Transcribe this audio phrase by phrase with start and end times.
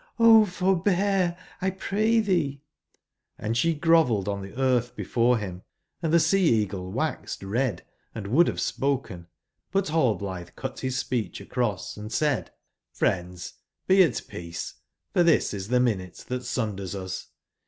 [0.17, 5.61] O forbear I X pray tbeeT'ji^Hnd sbe grovelled on tbe eartb before bim;
[6.01, 7.83] and tbe Sea/eagle waxed red,
[8.15, 9.27] and would bave spoken;
[9.71, 13.53] but Rallblitbe cut bis speech across, and said:*' friends,
[13.85, 14.73] be at peace t
[15.13, 17.27] for tbis is tbe minute tbat sunders us.